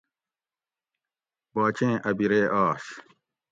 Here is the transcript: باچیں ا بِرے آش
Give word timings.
باچیں 1.53 1.95
ا 2.07 2.09
بِرے 2.17 2.41
آش 2.63 2.83